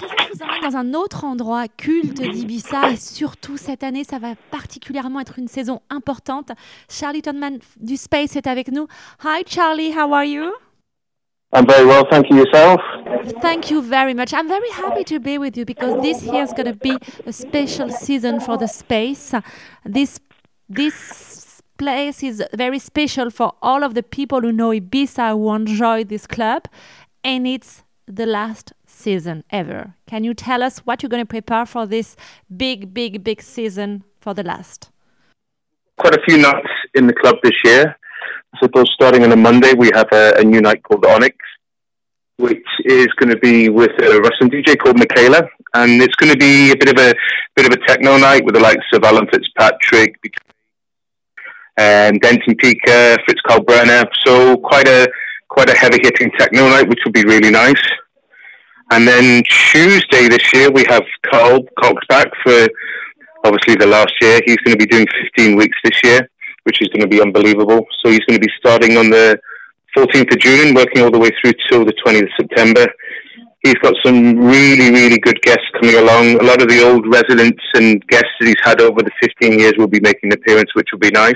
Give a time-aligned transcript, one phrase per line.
[0.00, 0.06] je
[0.36, 5.20] vous emmène dans un autre endroit culte d'Ibiza et surtout cette année, ça va particulièrement
[5.20, 6.52] être une saison importante.
[6.88, 8.86] Charlie Tonman du Space est avec nous.
[9.24, 10.52] Hi Charlie, how are you?
[11.52, 12.80] I'm very well, thank you yourself?
[13.40, 14.32] Thank you very much.
[14.32, 17.32] I'm very happy to be with you because this year is going to be a
[17.32, 19.32] special season for the space.
[19.84, 20.18] This
[20.68, 26.02] this place is very special for all of the people who know Ibiza who enjoy
[26.04, 26.64] this club,
[27.22, 29.94] and it's the last season ever.
[30.06, 32.16] Can you tell us what you're going to prepare for this
[32.54, 34.90] big, big, big season for the last?
[35.98, 37.96] Quite a few nights in the club this year.
[38.54, 41.36] I suppose starting on a Monday, we have a, a new night called Onyx,
[42.36, 45.42] which is going to be with a Russian DJ called Michaela,
[45.74, 47.14] and it's going to be a bit of a
[47.56, 50.16] bit of a techno night with the likes of Alan Fitzpatrick,
[51.76, 54.04] and Denton Pika, Fritz Kalkbrenner.
[54.24, 55.08] So quite a
[55.48, 57.82] quite a heavy hitting techno night, which will be really nice.
[58.90, 62.68] And then Tuesday this year we have Carl Cox back for
[63.44, 64.40] obviously the last year.
[64.44, 66.28] He's going to be doing 15 weeks this year
[66.64, 67.86] which is going to be unbelievable.
[68.02, 69.38] So he's going to be starting on the
[69.96, 72.86] 14th of June working all the way through till the 20th of September.
[73.62, 76.40] He's got some really, really good guests coming along.
[76.40, 79.74] A lot of the old residents and guests that he's had over the 15 years
[79.78, 81.32] will be making an appearance, which will be nice.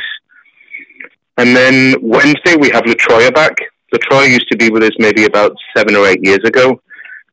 [1.38, 3.56] And then Wednesday, we have La Troya back.
[3.92, 6.81] La Troya used to be with us maybe about seven or eight years ago,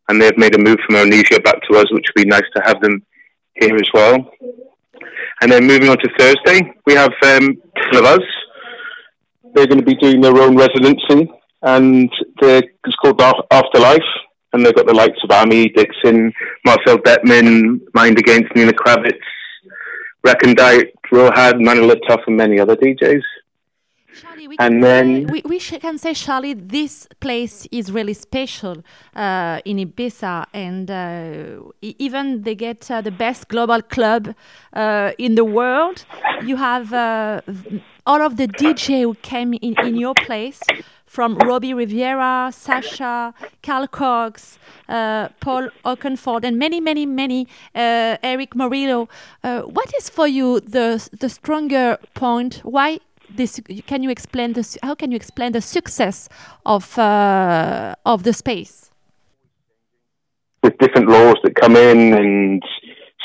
[0.07, 2.61] and they've made a move from Amnesia back to us, which would be nice to
[2.65, 3.03] have them
[3.55, 4.31] here as well.
[5.41, 7.61] And then moving on to Thursday, we have um,
[7.93, 8.23] of us.
[9.53, 11.29] They're going to be doing their own residency,
[11.61, 12.09] and
[12.41, 13.99] it's called Afterlife.
[14.53, 16.31] And they've got the likes of Amy Dixon,
[16.65, 19.19] Marcel Dettmann, Mind Against Nina Kraviz,
[20.25, 23.21] Recondite, Rødhåd, Manila Tuff, and many other DJs.
[24.47, 28.83] We and then say, we, we can say, Charlie, this place is really special
[29.15, 34.35] uh, in Ibiza, and uh, even they get uh, the best global club
[34.73, 36.05] uh, in the world.
[36.43, 37.41] You have uh,
[38.05, 40.61] all of the DJ who came in, in your place.
[41.07, 49.07] From Robbie Rivera, Sasha, Carl Cox, uh, Paul Oakenfold, and many, many, many, Erick Morillo.
[49.41, 52.59] what is for you the the stronger point?
[52.63, 52.99] Why
[53.35, 56.29] this can you explain this how can you explain the success
[56.65, 58.91] of uh, of the space?
[60.63, 62.63] With different laws that come in and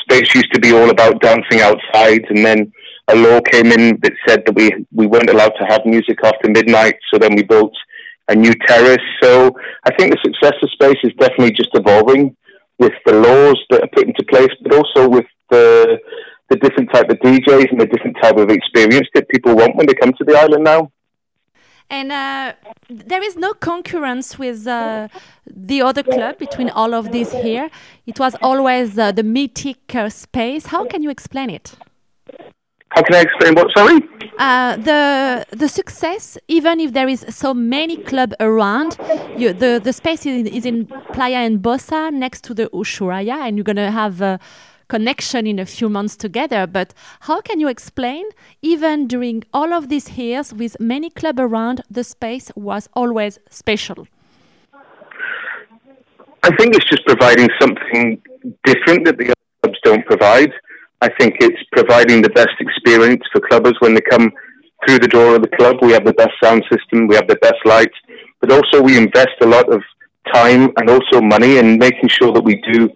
[0.03, 2.73] space used to be all about dancing outside and then
[3.09, 6.51] a law came in that said that we we weren't allowed to have music after
[6.51, 7.73] midnight so then we built
[8.29, 9.09] a new terrace.
[9.23, 9.53] So
[9.85, 12.37] i think the success of space is definitely just evolving
[12.79, 15.99] with the laws that are put into place but also with the the
[16.81, 19.95] different type of DJs and the different type of experience that people want when they
[19.95, 20.91] come to the island now.
[21.89, 22.53] And uh,
[22.89, 25.09] there is no concurrence with uh,
[25.47, 27.69] the other club between all of these here.
[28.07, 30.67] It was always uh, the mythic uh, space.
[30.67, 31.75] How can you explain it?
[32.91, 33.69] How can I explain what?
[33.77, 34.01] Sorry.
[34.39, 38.97] Uh, the the success, even if there is so many club around,
[39.37, 43.57] you, the the space is, is in Playa d'en Bossa next to the Ushuaia, and
[43.57, 44.39] you're gonna have uh,
[44.91, 46.67] connection in a few months together.
[46.67, 48.25] But how can you explain,
[48.61, 54.07] even during all of these years with many clubs around, the space was always special?
[56.43, 58.21] I think it's just providing something
[58.65, 60.53] different that the other clubs don't provide.
[61.03, 64.33] I think it's providing the best experience for clubbers when they come
[64.83, 65.77] through the door of the club.
[65.83, 67.99] We have the best sound system, we have the best lights,
[68.41, 69.83] but also we invest a lot of
[70.33, 72.89] time and also money in making sure that we do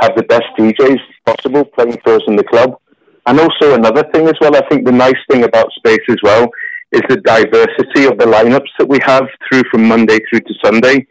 [0.00, 2.78] have the best DJs possible playing for us in the club.
[3.26, 6.48] And also another thing as well, I think the nice thing about Space as well
[6.92, 11.06] is the diversity of the lineups that we have through from Monday through to Sunday.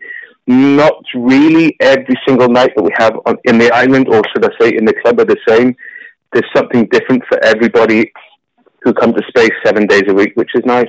[0.45, 4.49] Not really every single night that we have on, in the island, or should I
[4.59, 5.75] say in the club, are the same.
[6.31, 8.11] There's something different for everybody
[8.81, 10.85] who come to Space seven days a week, which is nice.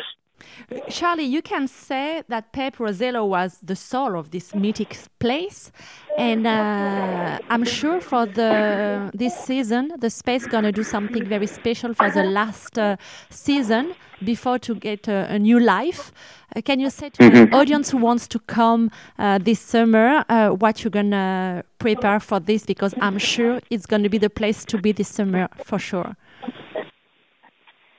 [0.88, 5.70] Charlie, you can say that Pep Rosello was the soul of this mythic place,
[6.18, 11.46] and uh, I'm sure for the this season, the space is gonna do something very
[11.46, 12.96] special for the last uh,
[13.30, 16.12] season before to get a, a new life.
[16.54, 17.34] Uh, can you say to mm -hmm.
[17.34, 17.54] the mm-hmm.
[17.54, 22.64] audience who wants to come uh, this summer uh, what you're gonna prepare for this?
[22.64, 26.10] Because I'm sure it's gonna be the place to be this summer for sure.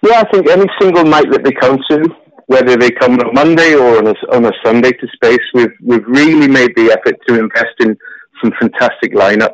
[0.05, 3.33] Yeah, I think any single night that they come to, whether they come on a
[3.33, 7.19] Monday or on a, on a Sunday to space, we've, we've really made the effort
[7.27, 7.97] to invest in
[8.41, 9.49] some fantastic lineups.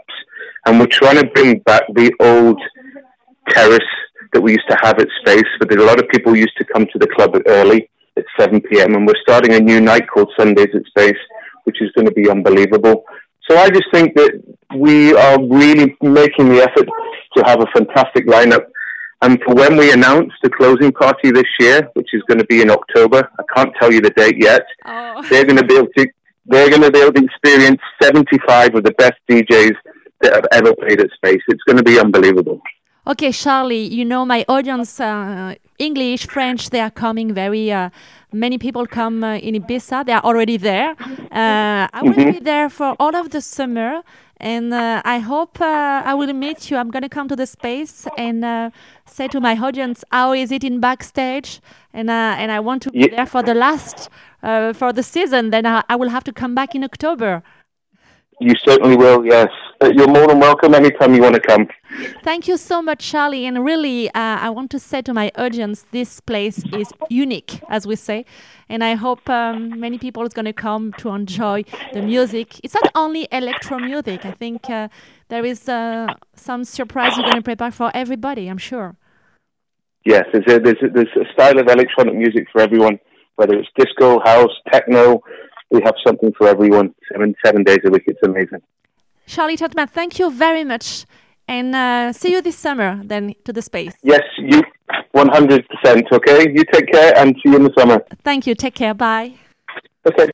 [0.65, 2.61] And we're trying to bring back the old
[3.49, 3.79] terrace
[4.33, 5.49] that we used to have at Space.
[5.59, 8.95] But a lot of people used to come to the club early at 7 p.m.
[8.95, 11.19] And we're starting a new night called Sundays at Space,
[11.63, 13.03] which is going to be unbelievable.
[13.49, 14.31] So I just think that
[14.77, 16.88] we are really making the effort
[17.35, 18.65] to have a fantastic lineup.
[19.23, 22.62] And for when we announce the closing party this year, which is going to be
[22.62, 24.63] in October, I can't tell you the date yet.
[24.85, 25.21] Oh.
[25.29, 26.07] They're going to be able to
[26.45, 29.75] they're going to be able to experience 75 of the best DJs
[30.21, 31.41] that have ever played at Space.
[31.47, 32.62] It's going to be unbelievable.
[33.06, 37.71] Okay, Charlie, you know my audience, uh, English, French, they are coming very.
[37.71, 37.89] Uh,
[38.31, 40.06] many people come uh, in Ibiza.
[40.06, 40.91] They are already there.
[41.31, 42.31] Uh, I will mm-hmm.
[42.31, 44.03] be there for all of the summer,
[44.41, 46.77] and uh, I hope uh, I will meet you.
[46.77, 48.73] I'm gonna come to the space and
[49.05, 51.61] say to my audience, how is it in backstage?
[51.93, 53.15] And and I want to be yeah.
[53.15, 54.09] there for the last
[54.41, 55.51] for the season.
[55.51, 57.43] Then I, I will have to come back in October.
[58.41, 59.49] You certainly will, yes.
[59.79, 61.67] Uh, you're more than welcome anytime you want to come.
[62.23, 63.45] Thank you so much, Charlie.
[63.45, 67.85] And really, uh, I want to say to my audience, this place is unique, as
[67.85, 68.25] we say.
[68.67, 72.59] And I hope um, many people are going to come to enjoy the music.
[72.63, 74.25] It's not only electro music.
[74.25, 74.88] I think uh,
[75.29, 78.95] there is uh, some surprise you're going to prepare for everybody, I'm sure.
[80.03, 82.97] Yes, there's a, there's, a, there's a style of electronic music for everyone,
[83.35, 85.21] whether it's disco, house, techno,
[85.71, 88.03] we have something for everyone seven seven days a week.
[88.07, 88.62] It's amazing.
[89.27, 91.06] Charlie Tatman, thank you very much,
[91.47, 93.94] and uh, see you this summer then to the space.
[94.03, 94.62] Yes, you
[95.12, 96.07] one hundred percent.
[96.12, 98.03] Okay, you take care and see you in the summer.
[98.23, 98.56] Thank you.
[98.56, 98.94] Take care.
[98.94, 99.35] Bye.
[100.06, 100.31] Okay.